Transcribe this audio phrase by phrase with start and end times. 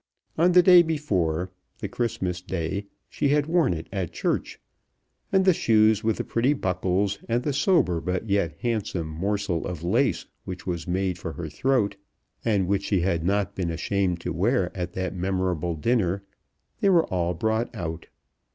[0.35, 4.59] On the day before, the Christmas Day, she had worn it at church.
[5.31, 9.83] And the shoes with the pretty buckles, and the sober but yet handsome morsel of
[9.83, 11.97] lace which was made for her throat,
[12.43, 16.23] and which she had not been ashamed to wear at that memorable dinner,
[16.79, 18.07] they were all brought out.